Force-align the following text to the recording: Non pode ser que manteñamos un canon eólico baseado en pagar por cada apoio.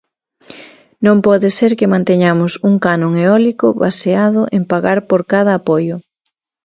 Non 1.05 1.17
pode 1.27 1.49
ser 1.57 1.71
que 1.79 1.91
manteñamos 1.93 2.51
un 2.69 2.75
canon 2.85 3.13
eólico 3.25 3.67
baseado 3.85 4.41
en 4.57 4.63
pagar 4.71 4.99
por 5.09 5.21
cada 5.31 5.51
apoio. 5.59 5.95